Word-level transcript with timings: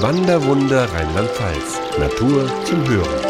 Wanderwunder 0.00 0.84
Rheinland-Pfalz. 0.92 1.80
Natur 1.98 2.48
zum 2.64 2.88
Hören. 2.88 3.20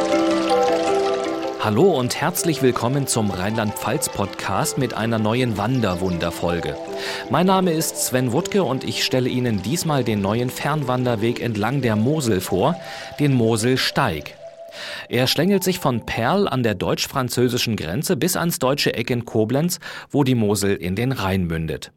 Hallo 1.60 1.98
und 1.98 2.20
herzlich 2.20 2.60
willkommen 2.60 3.06
zum 3.06 3.30
Rheinland-Pfalz-Podcast 3.30 4.76
mit 4.76 4.92
einer 4.92 5.18
neuen 5.18 5.56
Wanderwunder-Folge. 5.56 6.76
Mein 7.30 7.46
Name 7.46 7.72
ist 7.72 7.96
Sven 7.96 8.32
Wuttke 8.32 8.64
und 8.64 8.84
ich 8.84 9.02
stelle 9.02 9.30
Ihnen 9.30 9.62
diesmal 9.62 10.04
den 10.04 10.20
neuen 10.20 10.50
Fernwanderweg 10.50 11.40
entlang 11.40 11.80
der 11.80 11.96
Mosel 11.96 12.42
vor, 12.42 12.76
den 13.18 13.32
Moselsteig. 13.32 14.34
Er 15.08 15.26
schlängelt 15.26 15.64
sich 15.64 15.78
von 15.78 16.04
Perl 16.04 16.46
an 16.48 16.62
der 16.62 16.74
deutsch-französischen 16.74 17.76
Grenze 17.76 18.14
bis 18.14 18.36
ans 18.36 18.58
deutsche 18.58 18.92
Eck 18.92 19.08
in 19.08 19.24
Koblenz, 19.24 19.80
wo 20.10 20.22
die 20.22 20.34
Mosel 20.34 20.76
in 20.76 20.96
den 20.96 21.12
Rhein 21.12 21.44
mündet. 21.44 21.92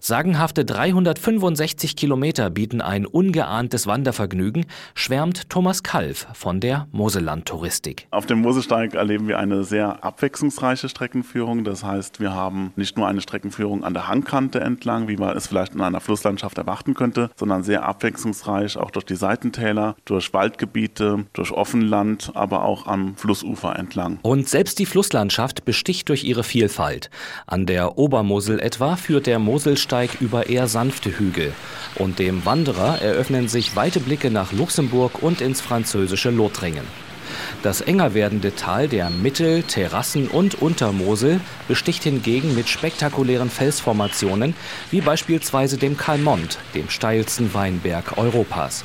Sagenhafte 0.00 0.64
365 0.64 1.96
Kilometer 1.96 2.50
bieten 2.50 2.80
ein 2.80 3.06
ungeahntes 3.06 3.86
Wandervergnügen, 3.86 4.66
schwärmt 4.94 5.48
Thomas 5.48 5.82
Kalf 5.82 6.26
von 6.34 6.60
der 6.60 6.86
Moselland-Touristik. 6.92 8.06
Auf 8.10 8.26
dem 8.26 8.40
Moselsteig 8.40 8.94
erleben 8.94 9.28
wir 9.28 9.38
eine 9.38 9.64
sehr 9.64 10.04
abwechslungsreiche 10.04 10.88
Streckenführung. 10.88 11.64
Das 11.64 11.82
heißt, 11.82 12.20
wir 12.20 12.34
haben 12.34 12.72
nicht 12.76 12.96
nur 12.96 13.08
eine 13.08 13.20
Streckenführung 13.20 13.84
an 13.84 13.94
der 13.94 14.08
Hangkante 14.08 14.60
entlang, 14.60 15.08
wie 15.08 15.16
man 15.16 15.36
es 15.36 15.46
vielleicht 15.46 15.74
in 15.74 15.80
einer 15.80 16.00
Flusslandschaft 16.00 16.58
erwarten 16.58 16.94
könnte, 16.94 17.30
sondern 17.36 17.62
sehr 17.62 17.84
abwechslungsreich 17.84 18.76
auch 18.76 18.90
durch 18.90 19.06
die 19.06 19.16
Seitentäler, 19.16 19.96
durch 20.04 20.32
Waldgebiete, 20.34 21.24
durch 21.32 21.50
Offenland, 21.50 22.32
aber 22.34 22.64
auch 22.64 22.86
am 22.86 23.16
Flussufer 23.16 23.76
entlang. 23.78 24.18
Und 24.22 24.48
selbst 24.48 24.78
die 24.78 24.86
Flusslandschaft 24.86 25.64
besticht 25.64 26.08
durch 26.10 26.24
ihre 26.24 26.44
Vielfalt. 26.44 27.10
An 27.46 27.66
der 27.66 27.96
Obermosel 27.96 28.60
etwa 28.60 28.96
führt 28.96 29.26
der 29.26 29.38
Mosel 29.38 29.53
Moselsteig 29.54 30.20
über 30.20 30.48
eher 30.48 30.66
sanfte 30.66 31.16
Hügel. 31.16 31.52
Und 31.94 32.18
dem 32.18 32.44
Wanderer 32.44 33.00
eröffnen 33.00 33.46
sich 33.46 33.76
weite 33.76 34.00
Blicke 34.00 34.28
nach 34.28 34.50
Luxemburg 34.50 35.22
und 35.22 35.40
ins 35.40 35.60
französische 35.60 36.30
Lothringen. 36.30 36.84
Das 37.62 37.80
enger 37.80 38.14
werdende 38.14 38.56
Tal 38.56 38.88
der 38.88 39.10
Mittel-, 39.10 39.62
Terrassen- 39.62 40.26
und 40.26 40.60
Untermosel 40.60 41.40
besticht 41.68 42.02
hingegen 42.02 42.56
mit 42.56 42.68
spektakulären 42.68 43.48
Felsformationen, 43.48 44.56
wie 44.90 45.00
beispielsweise 45.00 45.78
dem 45.78 45.96
Kalmont, 45.96 46.58
dem 46.74 46.90
steilsten 46.90 47.54
Weinberg 47.54 48.18
Europas. 48.18 48.84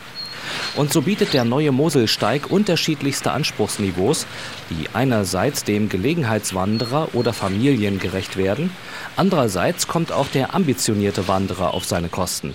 Und 0.76 0.94
so 0.94 1.02
bietet 1.02 1.34
der 1.34 1.46
neue 1.46 1.72
Moselsteig 1.72 2.50
unterschiedlichste 2.50 3.32
Anspruchsniveaus, 3.32 4.26
die 4.70 4.88
einerseits 4.94 5.64
dem 5.64 5.90
Gelegenheitswanderer 5.90 7.10
oder 7.14 7.34
Familien 7.34 8.00
gerecht 8.00 8.38
werden, 8.38 8.72
andererseits 9.16 9.88
kommt 9.88 10.12
auch 10.12 10.28
der 10.28 10.54
ambitionierte 10.54 11.28
Wanderer 11.28 11.74
auf 11.74 11.86
seine 11.86 12.10
Kosten. 12.10 12.54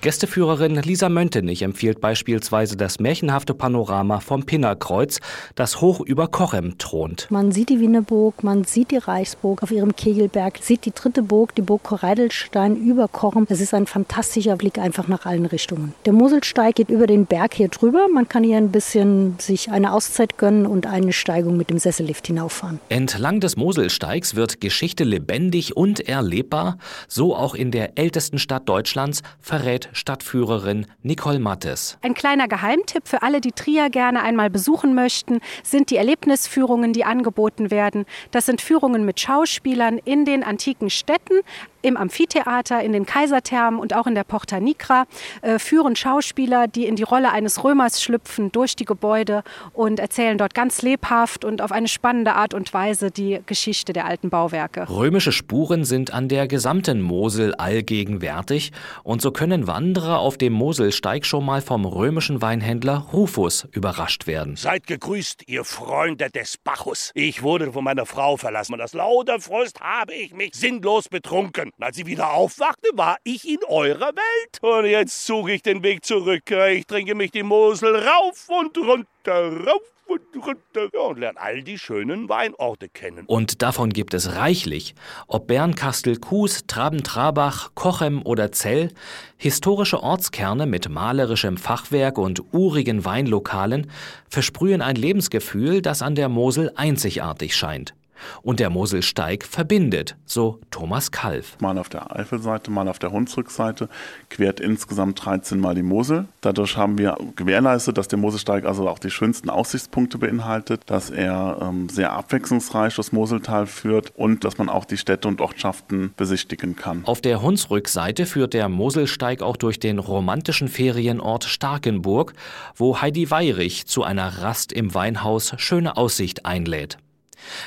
Gästeführerin 0.00 0.76
Lisa 0.76 1.08
Möntenich 1.08 1.62
empfiehlt 1.62 2.00
beispielsweise 2.00 2.76
das 2.76 3.00
märchenhafte 3.00 3.54
Panorama 3.54 4.20
vom 4.20 4.44
Pinnerkreuz, 4.44 5.20
das 5.54 5.80
hoch 5.80 6.00
über 6.00 6.28
Kochem 6.28 6.78
thront. 6.78 7.26
Man 7.30 7.52
sieht 7.52 7.68
die 7.68 7.80
Wienerburg, 7.80 8.44
man 8.44 8.64
sieht 8.64 8.90
die 8.90 8.96
Reichsburg 8.96 9.62
auf 9.62 9.70
ihrem 9.70 9.96
Kegelberg, 9.96 10.58
sieht 10.60 10.84
die 10.84 10.92
dritte 10.92 11.22
Burg, 11.22 11.54
die 11.54 11.62
Burg 11.62 11.82
Korreidelstein 11.82 12.76
über 12.76 13.08
Kochem. 13.08 13.46
Es 13.48 13.60
ist 13.60 13.74
ein 13.74 13.86
fantastischer 13.86 14.56
Blick 14.56 14.78
einfach 14.78 15.08
nach 15.08 15.26
allen 15.26 15.46
Richtungen. 15.46 15.94
Der 16.06 16.12
Moselsteig 16.12 16.76
geht 16.76 16.90
über 16.90 17.06
den 17.06 17.26
Berg 17.26 17.54
hier 17.54 17.68
drüber. 17.68 18.06
Man 18.12 18.28
kann 18.28 18.44
hier 18.44 18.56
ein 18.56 18.70
bisschen 18.70 19.38
sich 19.38 19.70
eine 19.70 19.92
Auszeit 19.92 20.38
gönnen 20.38 20.66
und 20.66 20.86
eine 20.86 21.12
Steigung 21.12 21.56
mit 21.56 21.70
dem 21.70 21.78
Sessellift 21.78 22.26
hinauffahren. 22.26 22.80
Entlang 22.88 23.40
des 23.40 23.56
Moselsteigs 23.56 24.34
wird 24.34 24.60
Geschichte 24.60 25.04
lebendig 25.04 25.76
und 25.76 26.08
erlebbar, 26.08 26.78
so 27.08 27.34
auch 27.34 27.54
in 27.54 27.70
der 27.70 27.98
ältesten 27.98 28.38
Stadt 28.38 28.68
Deutschlands, 28.68 29.22
verrät 29.58 29.88
Stadtführerin 29.92 30.86
Nicole 31.02 31.40
Mattes. 31.40 31.98
Ein 32.02 32.14
kleiner 32.14 32.46
Geheimtipp 32.46 33.08
für 33.08 33.22
alle, 33.22 33.40
die 33.40 33.50
Trier 33.50 33.90
gerne 33.90 34.22
einmal 34.22 34.50
besuchen 34.50 34.94
möchten, 34.94 35.40
sind 35.64 35.90
die 35.90 35.96
Erlebnisführungen, 35.96 36.92
die 36.92 37.04
angeboten 37.04 37.72
werden. 37.72 38.06
Das 38.30 38.46
sind 38.46 38.60
Führungen 38.60 39.04
mit 39.04 39.18
Schauspielern 39.18 39.98
in 39.98 40.24
den 40.24 40.44
antiken 40.44 40.90
Städten 40.90 41.40
im 41.88 41.96
Amphitheater, 41.96 42.80
in 42.82 42.92
den 42.92 43.06
Kaiserthermen 43.06 43.80
und 43.80 43.94
auch 43.94 44.06
in 44.06 44.14
der 44.14 44.24
Porta 44.24 44.60
Nigra 44.60 45.06
äh, 45.42 45.58
führen 45.58 45.96
Schauspieler, 45.96 46.68
die 46.68 46.86
in 46.86 46.96
die 46.96 47.02
Rolle 47.02 47.32
eines 47.32 47.64
Römers 47.64 48.02
schlüpfen, 48.02 48.52
durch 48.52 48.76
die 48.76 48.84
Gebäude 48.84 49.42
und 49.72 49.98
erzählen 49.98 50.38
dort 50.38 50.54
ganz 50.54 50.82
lebhaft 50.82 51.44
und 51.44 51.62
auf 51.62 51.72
eine 51.72 51.88
spannende 51.88 52.34
Art 52.34 52.54
und 52.54 52.72
Weise 52.72 53.10
die 53.10 53.40
Geschichte 53.46 53.92
der 53.92 54.06
alten 54.06 54.30
Bauwerke. 54.30 54.88
Römische 54.88 55.32
Spuren 55.32 55.84
sind 55.84 56.12
an 56.12 56.28
der 56.28 56.46
gesamten 56.46 57.00
Mosel 57.00 57.54
allgegenwärtig 57.54 58.72
und 59.02 59.22
so 59.22 59.30
können 59.30 59.66
Wanderer 59.66 60.18
auf 60.20 60.36
dem 60.36 60.52
Moselsteig 60.52 61.24
schon 61.24 61.44
mal 61.44 61.62
vom 61.62 61.84
römischen 61.84 62.42
Weinhändler 62.42 63.06
Rufus 63.12 63.66
überrascht 63.72 64.26
werden. 64.26 64.56
Seid 64.56 64.86
gegrüßt, 64.86 65.44
ihr 65.46 65.64
Freunde 65.64 66.30
des 66.30 66.58
Bacchus. 66.58 67.10
Ich 67.14 67.42
wurde 67.42 67.72
von 67.72 67.84
meiner 67.84 68.06
Frau 68.06 68.36
verlassen 68.36 68.74
und 68.74 68.80
aus 68.80 68.92
lauter 68.92 69.40
Frust 69.40 69.80
habe 69.80 70.14
ich 70.14 70.34
mich 70.34 70.54
sinnlos 70.54 71.08
betrunken. 71.08 71.70
Und 71.78 71.84
als 71.84 71.96
sie 71.96 72.06
wieder 72.06 72.32
aufwachte, 72.32 72.90
war 72.94 73.18
ich 73.22 73.48
in 73.48 73.60
eurer 73.68 74.10
Welt. 74.10 74.58
Und 74.62 74.86
jetzt 74.86 75.24
suche 75.24 75.52
ich 75.52 75.62
den 75.62 75.84
Weg 75.84 76.04
zurück. 76.04 76.50
Ich 76.50 76.86
trinke 76.86 77.14
mich 77.14 77.30
die 77.30 77.44
Mosel 77.44 77.94
rauf 77.94 78.48
und 78.48 78.76
runter, 78.76 79.64
rauf 79.64 79.82
und 80.08 80.20
runter 80.34 80.88
ja, 80.92 81.00
und 81.00 81.20
lerne 81.20 81.40
all 81.40 81.62
die 81.62 81.78
schönen 81.78 82.28
Weinorte 82.28 82.88
kennen. 82.88 83.26
Und 83.26 83.62
davon 83.62 83.90
gibt 83.90 84.12
es 84.14 84.34
reichlich. 84.34 84.96
Ob 85.28 85.46
Bernkastel, 85.46 86.16
Kues, 86.16 86.66
Traben-Trabach, 86.66 87.70
Kochem 87.76 88.22
oder 88.22 88.50
Zell, 88.50 88.92
historische 89.36 90.02
Ortskerne 90.02 90.66
mit 90.66 90.88
malerischem 90.88 91.58
Fachwerk 91.58 92.18
und 92.18 92.42
urigen 92.52 93.04
Weinlokalen 93.04 93.88
versprühen 94.28 94.82
ein 94.82 94.96
Lebensgefühl, 94.96 95.80
das 95.80 96.02
an 96.02 96.16
der 96.16 96.28
Mosel 96.28 96.72
einzigartig 96.74 97.54
scheint. 97.54 97.94
Und 98.42 98.60
der 98.60 98.70
Moselsteig 98.70 99.44
verbindet, 99.44 100.16
so 100.24 100.60
Thomas 100.70 101.10
Kalf. 101.10 101.56
Mal 101.60 101.78
auf 101.78 101.88
der 101.88 102.14
Eifelseite, 102.14 102.70
mal 102.70 102.88
auf 102.88 102.98
der 102.98 103.12
Hunsrückseite 103.12 103.88
quert 104.30 104.60
insgesamt 104.60 105.24
13 105.24 105.58
Mal 105.58 105.74
die 105.74 105.82
Mosel. 105.82 106.26
Dadurch 106.40 106.76
haben 106.76 106.98
wir 106.98 107.16
gewährleistet, 107.36 107.98
dass 107.98 108.08
der 108.08 108.18
Moselsteig 108.18 108.64
also 108.64 108.88
auch 108.88 108.98
die 108.98 109.10
schönsten 109.10 109.50
Aussichtspunkte 109.50 110.18
beinhaltet, 110.18 110.82
dass 110.86 111.10
er 111.10 111.58
ähm, 111.60 111.88
sehr 111.88 112.12
abwechslungsreich 112.12 112.94
das 112.96 113.12
Moseltal 113.12 113.66
führt 113.66 114.12
und 114.16 114.44
dass 114.44 114.58
man 114.58 114.68
auch 114.68 114.84
die 114.84 114.96
Städte 114.96 115.28
und 115.28 115.40
Ortschaften 115.40 116.12
besichtigen 116.16 116.76
kann. 116.76 117.04
Auf 117.04 117.20
der 117.20 117.42
Hunsrückseite 117.42 118.26
führt 118.26 118.54
der 118.54 118.68
Moselsteig 118.68 119.42
auch 119.42 119.56
durch 119.56 119.80
den 119.80 119.98
romantischen 119.98 120.68
Ferienort 120.68 121.44
Starkenburg, 121.44 122.34
wo 122.76 123.00
Heidi 123.00 123.30
Weirich 123.30 123.86
zu 123.86 124.02
einer 124.02 124.42
Rast 124.42 124.72
im 124.72 124.94
Weinhaus 124.94 125.54
schöne 125.56 125.96
Aussicht 125.96 126.46
einlädt. 126.46 126.98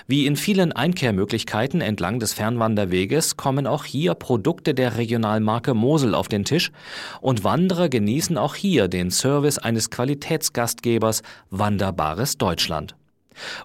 Wie 0.07 0.25
in 0.25 0.35
vielen 0.35 0.71
Einkehrmöglichkeiten 0.71 1.81
entlang 1.81 2.19
des 2.19 2.33
Fernwanderweges 2.33 3.37
kommen 3.37 3.67
auch 3.67 3.85
hier 3.85 4.13
Produkte 4.13 4.73
der 4.73 4.97
Regionalmarke 4.97 5.73
Mosel 5.73 6.15
auf 6.15 6.27
den 6.27 6.45
Tisch 6.45 6.71
und 7.21 7.43
Wanderer 7.43 7.89
genießen 7.89 8.37
auch 8.37 8.55
hier 8.55 8.87
den 8.87 9.11
Service 9.11 9.57
eines 9.57 9.89
Qualitätsgastgebers 9.89 11.23
Wanderbares 11.49 12.37
Deutschland. 12.37 12.95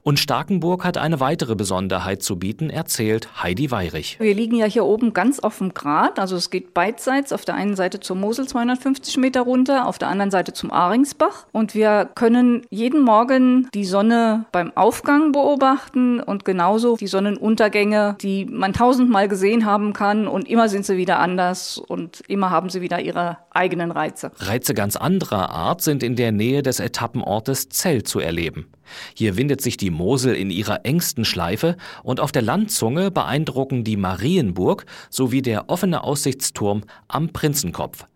Und 0.02 0.18
Starkenburg 0.18 0.84
hat 0.84 0.98
eine 0.98 1.20
weitere 1.20 1.54
Besonderheit 1.54 2.22
zu 2.22 2.36
bieten, 2.36 2.70
erzählt 2.70 3.42
Heidi 3.42 3.70
Weirich. 3.70 4.18
Wir 4.20 4.34
liegen 4.34 4.56
ja 4.56 4.66
hier 4.66 4.84
oben 4.84 5.12
ganz 5.12 5.40
auf 5.40 5.58
dem 5.58 5.74
Grat, 5.74 6.18
also 6.18 6.36
es 6.36 6.50
geht 6.50 6.74
beidseits, 6.74 7.32
auf 7.32 7.44
der 7.44 7.54
einen 7.54 7.76
Seite 7.76 8.00
zur 8.00 8.16
Mosel 8.16 8.46
250 8.46 9.16
Meter 9.18 9.42
runter, 9.42 9.86
auf 9.86 9.98
der 9.98 10.08
anderen 10.08 10.30
Seite 10.30 10.52
zum 10.52 10.70
Aringsbach. 10.70 11.46
Und 11.52 11.74
wir 11.74 12.08
können 12.14 12.62
jeden 12.70 13.02
Morgen 13.02 13.68
die 13.74 13.84
Sonne 13.84 14.46
beim 14.52 14.76
Aufgang 14.76 15.32
beobachten 15.32 16.20
und 16.20 16.44
genauso 16.44 16.96
die 16.96 17.06
Sonnenuntergänge, 17.06 18.16
die 18.20 18.44
man 18.44 18.72
tausendmal 18.72 19.28
gesehen 19.28 19.64
haben 19.64 19.92
kann 19.92 20.28
und 20.28 20.48
immer 20.48 20.68
sind 20.68 20.86
sie 20.86 20.96
wieder 20.96 21.18
anders 21.18 21.78
und 21.78 22.22
immer 22.28 22.50
haben 22.50 22.68
sie 22.70 22.80
wieder 22.80 23.00
ihre 23.00 23.38
eigenen 23.50 23.90
Reize. 23.90 24.30
Reize 24.38 24.74
ganz 24.74 24.96
anderer 24.96 25.50
Art 25.50 25.82
sind 25.82 26.02
in 26.02 26.16
der 26.16 26.32
Nähe 26.32 26.62
des 26.62 26.80
Etappenortes 26.80 27.68
Zell 27.68 28.02
zu 28.02 28.20
erleben. 28.20 28.66
Hier 29.14 29.36
windet 29.36 29.60
sich 29.60 29.76
die 29.76 29.90
Mosel 29.90 30.34
in 30.34 30.50
ihrer 30.50 30.84
engsten 30.84 31.24
Schleife 31.24 31.76
und 32.02 32.20
auf 32.20 32.32
der 32.32 32.42
Landzunge 32.42 33.10
beeindrucken 33.10 33.84
die 33.84 33.96
Marienburg 33.96 34.86
sowie 35.10 35.42
der 35.42 35.68
offene 35.68 36.04
Aussichtsturm 36.04 36.84
am 37.08 37.32
Prinzenkopf. 37.32 38.06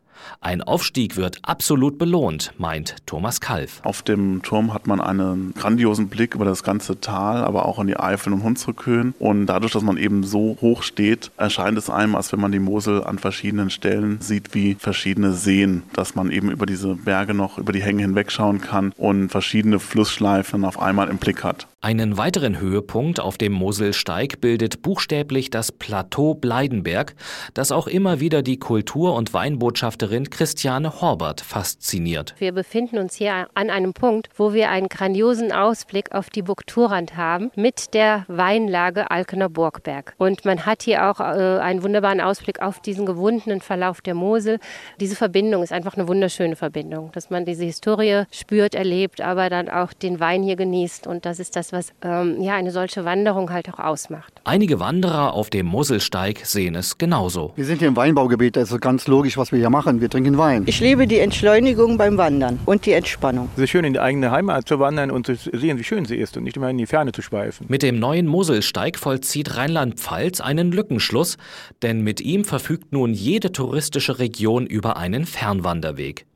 Ein 0.40 0.62
Aufstieg 0.62 1.16
wird 1.16 1.38
absolut 1.42 1.98
belohnt, 1.98 2.52
meint 2.58 2.96
Thomas 3.06 3.40
Kalf. 3.40 3.80
Auf 3.84 4.02
dem 4.02 4.42
Turm 4.42 4.72
hat 4.72 4.86
man 4.86 5.00
einen 5.00 5.54
grandiosen 5.54 6.08
Blick 6.08 6.34
über 6.34 6.44
das 6.44 6.62
ganze 6.62 7.00
Tal, 7.00 7.44
aber 7.44 7.66
auch 7.66 7.78
in 7.78 7.86
die 7.86 7.98
Eifel 7.98 8.32
und 8.32 8.42
Hunsrückhöhen. 8.42 9.14
Und 9.18 9.46
dadurch, 9.46 9.72
dass 9.72 9.82
man 9.82 9.96
eben 9.96 10.24
so 10.24 10.56
hoch 10.60 10.82
steht, 10.82 11.30
erscheint 11.36 11.78
es 11.78 11.90
einem, 11.90 12.14
als 12.14 12.32
wenn 12.32 12.40
man 12.40 12.52
die 12.52 12.58
Mosel 12.58 13.04
an 13.04 13.18
verschiedenen 13.18 13.70
Stellen 13.70 14.20
sieht 14.20 14.54
wie 14.54 14.74
verschiedene 14.74 15.32
Seen, 15.32 15.82
dass 15.92 16.14
man 16.14 16.30
eben 16.30 16.50
über 16.50 16.66
diese 16.66 16.94
Berge 16.94 17.34
noch 17.34 17.58
über 17.58 17.72
die 17.72 17.82
Hänge 17.82 18.02
hinwegschauen 18.02 18.60
kann 18.60 18.92
und 18.96 19.28
verschiedene 19.28 19.78
Flussschleifen 19.78 20.64
auf 20.64 20.80
einmal 20.80 21.08
im 21.08 21.18
Blick 21.18 21.44
hat. 21.44 21.66
Einen 21.82 22.18
weiteren 22.18 22.60
Höhepunkt 22.60 23.20
auf 23.20 23.38
dem 23.38 23.54
Moselsteig 23.54 24.42
bildet 24.42 24.82
buchstäblich 24.82 25.48
das 25.48 25.72
Plateau 25.72 26.34
Bleidenberg, 26.34 27.14
das 27.54 27.72
auch 27.72 27.86
immer 27.86 28.20
wieder 28.20 28.42
die 28.42 28.58
Kultur- 28.58 29.14
und 29.14 29.32
Weinbotschafterin 29.32 30.28
Christiane 30.28 31.00
Horbert 31.00 31.40
fasziniert. 31.40 32.34
Wir 32.36 32.52
befinden 32.52 32.98
uns 32.98 33.14
hier 33.14 33.48
an 33.54 33.70
einem 33.70 33.94
Punkt, 33.94 34.28
wo 34.36 34.52
wir 34.52 34.68
einen 34.68 34.90
grandiosen 34.90 35.52
Ausblick 35.52 36.12
auf 36.12 36.28
die 36.28 36.42
Burg 36.42 36.66
Thurand 36.66 37.16
haben 37.16 37.50
mit 37.56 37.94
der 37.94 38.26
Weinlage 38.28 39.10
Alkener 39.10 39.48
Burgberg. 39.48 40.12
Und 40.18 40.44
man 40.44 40.66
hat 40.66 40.82
hier 40.82 41.10
auch 41.10 41.18
äh, 41.18 41.22
einen 41.22 41.82
wunderbaren 41.82 42.20
Ausblick 42.20 42.60
auf 42.60 42.80
diesen 42.80 43.06
gewundenen 43.06 43.62
Verlauf 43.62 44.02
der 44.02 44.12
Mosel. 44.12 44.58
Diese 45.00 45.16
Verbindung 45.16 45.62
ist 45.62 45.72
einfach 45.72 45.94
eine 45.94 46.06
wunderschöne 46.08 46.56
Verbindung, 46.56 47.10
dass 47.12 47.30
man 47.30 47.46
diese 47.46 47.64
Historie 47.64 48.24
spürt, 48.30 48.74
erlebt, 48.74 49.22
aber 49.22 49.48
dann 49.48 49.70
auch 49.70 49.94
den 49.94 50.20
Wein 50.20 50.42
hier 50.42 50.56
genießt. 50.56 51.06
Und 51.06 51.24
das 51.24 51.38
ist 51.38 51.56
das 51.56 51.69
was 51.72 51.92
ähm, 52.02 52.40
ja 52.40 52.54
eine 52.54 52.70
solche 52.70 53.04
Wanderung 53.04 53.50
halt 53.50 53.72
auch 53.72 53.78
ausmacht. 53.78 54.40
Einige 54.44 54.80
Wanderer 54.80 55.34
auf 55.34 55.50
dem 55.50 55.66
Moselsteig 55.66 56.44
sehen 56.44 56.74
es 56.74 56.98
genauso. 56.98 57.52
Wir 57.56 57.64
sind 57.64 57.78
hier 57.78 57.88
im 57.88 57.96
Weinbaugebiet, 57.96 58.56
das 58.56 58.72
ist 58.72 58.80
ganz 58.80 59.06
logisch, 59.06 59.36
was 59.36 59.52
wir 59.52 59.58
hier 59.58 59.70
machen. 59.70 60.00
Wir 60.00 60.10
trinken 60.10 60.38
Wein. 60.38 60.64
Ich 60.66 60.80
liebe 60.80 61.06
die 61.06 61.18
Entschleunigung 61.18 61.98
beim 61.98 62.16
Wandern 62.16 62.58
und 62.66 62.86
die 62.86 62.92
Entspannung. 62.92 63.48
Es 63.56 63.62
ist 63.62 63.70
schön, 63.70 63.84
in 63.84 63.92
die 63.92 64.00
eigene 64.00 64.30
Heimat 64.30 64.68
zu 64.68 64.78
wandern 64.78 65.10
und 65.10 65.26
zu 65.26 65.34
sehen, 65.34 65.78
wie 65.78 65.84
schön 65.84 66.04
sie 66.04 66.16
ist 66.16 66.36
und 66.36 66.44
nicht 66.44 66.56
immer 66.56 66.70
in 66.70 66.78
die 66.78 66.86
Ferne 66.86 67.12
zu 67.12 67.22
schweifen. 67.22 67.66
Mit 67.68 67.82
dem 67.82 67.98
neuen 67.98 68.26
Moselsteig 68.26 68.98
vollzieht 68.98 69.56
Rheinland-Pfalz 69.56 70.40
einen 70.40 70.72
Lückenschluss, 70.72 71.36
denn 71.82 72.02
mit 72.02 72.20
ihm 72.20 72.44
verfügt 72.44 72.92
nun 72.92 73.12
jede 73.12 73.52
touristische 73.52 74.18
Region 74.18 74.66
über 74.66 74.96
einen 74.96 75.26
Fernwanderweg. 75.26 76.26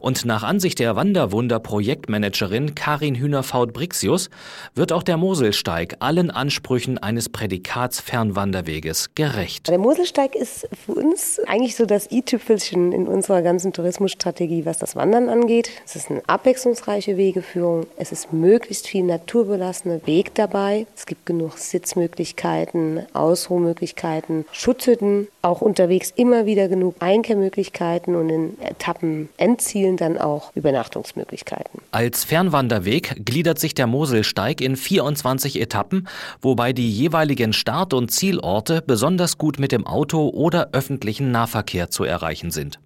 Und 0.00 0.24
nach 0.24 0.42
Ansicht 0.42 0.78
der 0.78 0.96
Wanderwunder-Projektmanagerin 0.96 2.74
Karin 2.74 3.14
Hühnerfaut-Brixius 3.14 4.30
wird 4.74 4.92
auch 4.92 5.02
der 5.02 5.16
Moselsteig 5.16 5.96
allen 6.00 6.30
Ansprüchen 6.30 6.98
eines 6.98 7.28
Prädikats 7.28 8.00
Fernwanderweges 8.00 9.14
gerecht. 9.14 9.68
Der 9.68 9.78
Moselsteig 9.78 10.34
ist 10.34 10.68
für 10.86 10.92
uns 10.92 11.40
eigentlich 11.46 11.76
so 11.76 11.86
das 11.86 12.10
i-Tüpfelchen 12.10 12.92
in 12.92 13.06
unserer 13.06 13.42
ganzen 13.42 13.72
Tourismusstrategie, 13.72 14.64
was 14.64 14.78
das 14.78 14.96
Wandern 14.96 15.28
angeht. 15.28 15.70
Es 15.84 15.96
ist 15.96 16.10
eine 16.10 16.22
abwechslungsreiche 16.26 17.16
Wegeführung. 17.16 17.86
Es 17.96 18.12
ist 18.12 18.32
möglichst 18.32 18.86
viel 18.86 19.04
naturbelassene 19.04 20.06
Weg 20.06 20.34
dabei. 20.34 20.86
Es 20.96 21.06
gibt 21.06 21.26
genug 21.26 21.58
Sitzmöglichkeiten, 21.58 23.06
Ausruhmöglichkeiten, 23.12 24.44
Schutzhütten, 24.52 25.28
auch 25.42 25.60
unterwegs 25.60 26.12
immer 26.16 26.46
wieder 26.46 26.68
genug 26.68 26.96
Einkehrmöglichkeiten 27.00 28.14
und 28.14 28.28
in 28.28 28.60
Etappen 28.60 29.28
Endzielen 29.68 29.98
dann 29.98 30.16
auch 30.16 30.50
Übernachtungsmöglichkeiten. 30.54 31.82
Als 31.90 32.24
Fernwanderweg 32.24 33.22
gliedert 33.24 33.58
sich 33.58 33.74
der 33.74 33.86
Moselsteig 33.86 34.62
in 34.62 34.76
24 34.76 35.60
Etappen, 35.60 36.08
wobei 36.40 36.72
die 36.72 36.90
jeweiligen 36.90 37.52
Start- 37.52 37.92
und 37.92 38.10
Zielorte 38.10 38.82
besonders 38.86 39.36
gut 39.36 39.58
mit 39.58 39.72
dem 39.72 39.86
Auto 39.86 40.28
oder 40.28 40.70
öffentlichen 40.72 41.30
Nahverkehr 41.32 41.90
zu 41.90 42.04
erreichen 42.04 42.50
sind. 42.50 42.80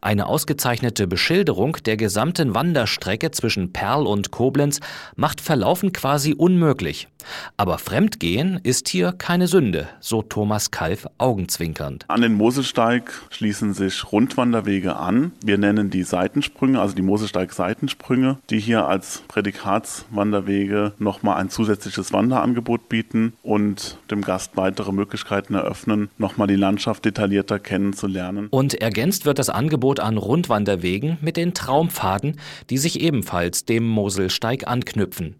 Eine 0.00 0.26
ausgezeichnete 0.26 1.06
Beschilderung 1.06 1.76
der 1.84 1.96
gesamten 1.96 2.54
Wanderstrecke 2.54 3.30
zwischen 3.30 3.72
Perl 3.72 4.06
und 4.06 4.30
Koblenz 4.30 4.80
macht 5.16 5.40
Verlaufen 5.40 5.92
quasi 5.92 6.34
unmöglich. 6.34 7.08
Aber 7.56 7.78
Fremdgehen 7.78 8.60
ist 8.62 8.88
hier 8.88 9.12
keine 9.12 9.46
Sünde, 9.46 9.88
so 10.00 10.22
Thomas 10.22 10.70
Kalf 10.70 11.06
augenzwinkernd. 11.18 12.04
An 12.08 12.22
den 12.22 12.34
Moselsteig 12.34 13.12
schließen 13.30 13.74
sich 13.74 14.10
Rundwanderwege 14.10 14.96
an. 14.96 15.32
Wir 15.44 15.58
nennen 15.58 15.90
die 15.90 16.02
Seitensprünge, 16.02 16.80
also 16.80 16.94
die 16.94 17.02
Moselsteig-Seitensprünge, 17.02 18.38
die 18.50 18.58
hier 18.58 18.86
als 18.86 19.22
Prädikatswanderwege 19.28 20.92
nochmal 20.98 21.36
ein 21.36 21.50
zusätzliches 21.50 22.12
Wanderangebot 22.12 22.88
bieten 22.88 23.34
und 23.42 23.98
dem 24.10 24.22
Gast 24.22 24.56
weitere 24.56 24.92
Möglichkeiten 24.92 25.54
eröffnen, 25.54 26.08
nochmal 26.18 26.46
die 26.46 26.56
Landschaft 26.56 27.04
detaillierter 27.04 27.58
kennenzulernen. 27.58 28.48
Und 28.50 28.74
ergänzt 28.74 29.26
wird 29.26 29.38
das 29.38 29.50
Angebot 29.60 30.00
an 30.00 30.16
Rundwanderwegen 30.16 31.18
mit 31.20 31.36
den 31.36 31.52
Traumpfaden, 31.52 32.40
die 32.70 32.78
sich 32.78 32.98
ebenfalls 32.98 33.66
dem 33.66 33.86
Moselsteig 33.86 34.66
anknüpfen. 34.66 35.36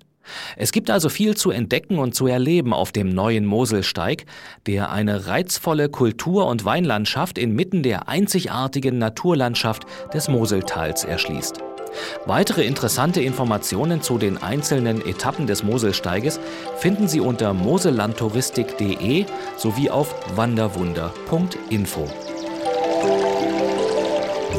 Es 0.58 0.72
gibt 0.72 0.90
also 0.90 1.08
viel 1.08 1.38
zu 1.38 1.50
entdecken 1.50 1.98
und 1.98 2.14
zu 2.14 2.26
erleben 2.26 2.74
auf 2.74 2.92
dem 2.92 3.08
neuen 3.08 3.46
Moselsteig, 3.46 4.26
der 4.66 4.92
eine 4.92 5.26
reizvolle 5.26 5.88
Kultur- 5.88 6.46
und 6.48 6.66
Weinlandschaft 6.66 7.38
inmitten 7.38 7.82
der 7.82 8.08
einzigartigen 8.08 8.98
Naturlandschaft 8.98 9.84
des 10.12 10.28
Moseltals 10.28 11.04
erschließt. 11.04 11.60
Weitere 12.26 12.66
interessante 12.66 13.22
Informationen 13.22 14.02
zu 14.02 14.18
den 14.18 14.36
einzelnen 14.36 15.00
Etappen 15.04 15.46
des 15.46 15.64
Moselsteiges 15.64 16.38
finden 16.76 17.08
Sie 17.08 17.20
unter 17.20 17.54
mosellandtouristik.de 17.54 19.24
sowie 19.56 19.88
auf 19.88 20.14
wanderwunder.info. 20.36 22.06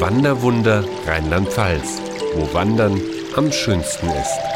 Wanderwunder 0.02 0.82
Rheinland-Pfalz, 1.06 2.02
wo 2.34 2.52
Wandern 2.52 3.00
am 3.36 3.52
schönsten 3.52 4.08
ist. 4.08 4.51